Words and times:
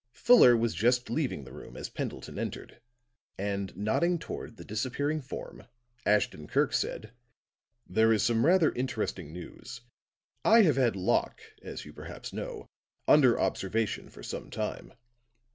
Fuller 0.13 0.57
was 0.57 0.73
just 0.73 1.11
leaving 1.11 1.43
the 1.43 1.53
room 1.53 1.77
as 1.77 1.87
Pendleton 1.87 2.39
entered, 2.39 2.79
and 3.37 3.77
nodding 3.77 4.17
toward 4.17 4.57
the 4.57 4.65
disappearing 4.65 5.21
form, 5.21 5.67
Ashton 6.07 6.47
Kirk 6.47 6.73
said: 6.73 7.11
"There 7.85 8.11
is 8.11 8.23
some 8.23 8.43
rather 8.43 8.71
interesting 8.73 9.31
news. 9.31 9.81
I 10.43 10.63
have 10.63 10.77
had 10.77 10.95
Locke, 10.95 11.41
as 11.61 11.85
you 11.85 11.93
perhaps 11.93 12.33
know, 12.33 12.65
under 13.07 13.39
observation 13.39 14.09
for 14.09 14.23
some 14.23 14.49
time. 14.49 14.93